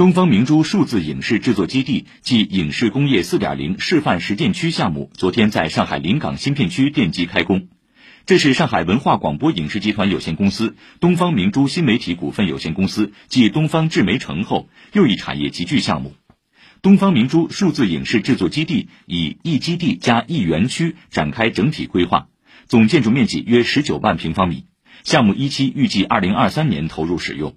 [0.00, 7.68] 东方明珠数字影视制作基地暨影视工业四点零示范实践区项目昨天在上海临港新片区奠基开工。
[8.24, 16.14] 这是上海文化广播影视集团有限公司、东方明珠新媒体股份有限公司继东方智媒城后又一产业集聚项目。
[16.80, 22.28] 东方明珠数字影视制作基地以一基地加一园区展开整体规划，
[22.66, 24.64] 总建筑面积约十九万平方米。
[25.04, 27.54] 项目一期预计二零二三年投入使用。